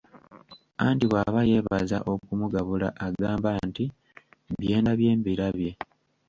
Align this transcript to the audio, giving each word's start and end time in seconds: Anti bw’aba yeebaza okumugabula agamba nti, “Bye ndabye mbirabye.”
Anti 0.85 1.05
bw’aba 1.09 1.41
yeebaza 1.49 1.97
okumugabula 2.13 2.87
agamba 3.07 3.49
nti, 3.67 3.85
“Bye 4.59 4.77
ndabye 4.81 5.11
mbirabye.” 5.19 5.71